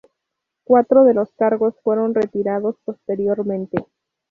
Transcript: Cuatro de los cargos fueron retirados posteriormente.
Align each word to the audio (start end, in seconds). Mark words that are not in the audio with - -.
Cuatro 0.63 1.03
de 1.03 1.13
los 1.13 1.31
cargos 1.33 1.79
fueron 1.83 2.15
retirados 2.15 2.75
posteriormente. 2.83 3.85